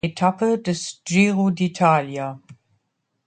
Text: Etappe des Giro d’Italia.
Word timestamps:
Etappe 0.03 0.55
des 0.65 0.99
Giro 1.07 1.51
d’Italia. 1.51 2.39